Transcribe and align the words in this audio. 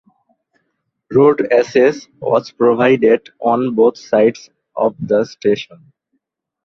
Road 1.11 1.47
access 1.53 2.07
was 2.19 2.49
provided 2.51 3.29
on 3.39 3.75
both 3.75 3.97
sides 3.99 4.49
of 4.75 4.95
the 4.99 5.23
station. 5.25 5.93